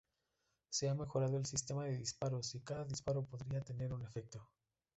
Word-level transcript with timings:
Se 0.71 0.89
ha 0.89 0.95
mejorado 0.95 1.37
el 1.37 1.45
sistema 1.45 1.85
de 1.85 1.95
disparos, 1.95 2.55
y 2.55 2.61
cada 2.61 2.85
disparo 2.85 3.23
podrá 3.23 3.61
tener 3.61 3.93
un 3.93 4.01
efecto. 4.01 4.49